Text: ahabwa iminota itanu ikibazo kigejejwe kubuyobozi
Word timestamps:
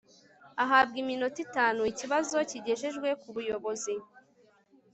ahabwa 0.63 0.95
iminota 1.03 1.37
itanu 1.47 1.81
ikibazo 1.91 2.35
kigejejwe 2.49 3.07
kubuyobozi 3.21 3.95